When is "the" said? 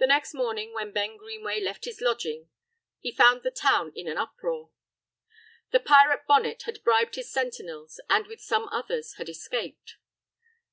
0.00-0.08, 3.44-3.52, 5.70-5.78